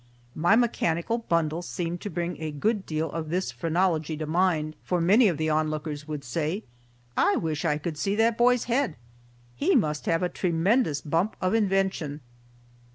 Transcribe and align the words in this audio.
My 0.33 0.55
mechanical 0.55 1.19
bundle 1.19 1.61
seemed 1.61 2.01
to 2.01 2.09
bring 2.09 2.41
a 2.41 2.49
good 2.49 2.87
deal 2.87 3.11
of 3.11 3.29
this 3.29 3.51
phrenology 3.51 4.17
to 4.17 4.25
mind, 4.25 4.75
for 4.83 4.99
many 4.99 5.27
of 5.27 5.37
the 5.37 5.51
onlookers 5.51 6.07
would 6.07 6.23
say, 6.23 6.63
"I 7.15 7.35
wish 7.35 7.65
I 7.65 7.77
could 7.77 7.99
see 7.99 8.15
that 8.15 8.35
boy's 8.35 8.63
head,—he 8.63 9.75
must 9.75 10.07
have 10.07 10.23
a 10.23 10.27
tremendous 10.29 11.01
bump 11.01 11.35
of 11.39 11.53
invention." 11.53 12.21